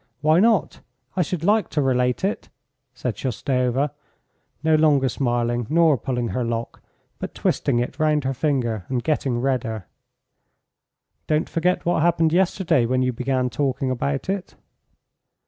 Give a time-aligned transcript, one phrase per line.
[0.21, 0.79] "Why not?
[1.15, 2.49] I should like to relate it,"
[2.95, 3.91] said Shoustova,
[4.63, 6.81] no longer smiling nor pulling her lock,
[7.19, 9.85] but twisting it round her finger and getting redder.
[11.27, 14.55] "Don't forget what happened yesterday when you began talking about it."